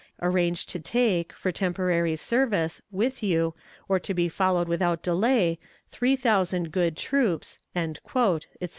[0.19, 3.53] Arrange to take, for temporary service, with you,
[3.87, 5.59] or to be followed without delay,
[5.91, 8.43] three thousand good troops," etc.